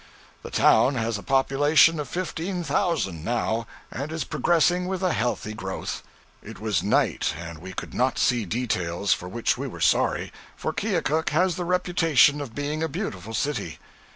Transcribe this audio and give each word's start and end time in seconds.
The 0.41 0.49
town 0.49 0.95
has 0.95 1.19
a 1.19 1.21
population 1.21 1.99
of 1.99 2.07
fifteen 2.09 2.63
thousand 2.63 3.23
now, 3.23 3.67
and 3.91 4.11
is 4.11 4.23
progressing 4.23 4.87
with 4.87 5.03
a 5.03 5.13
healthy 5.13 5.53
growth. 5.53 6.01
It 6.41 6.59
was 6.59 6.81
night, 6.81 7.35
and 7.37 7.59
we 7.59 7.73
could 7.73 7.93
not 7.93 8.17
see 8.17 8.43
details, 8.45 9.13
for 9.13 9.29
which 9.29 9.59
we 9.59 9.67
were 9.67 9.79
sorry, 9.79 10.33
for 10.55 10.73
Keokuk 10.73 11.29
has 11.29 11.55
the 11.55 11.65
reputation 11.65 12.41
of 12.41 12.55
being 12.55 12.81
a 12.81 12.89
beautiful 12.89 13.35
city. 13.35 13.77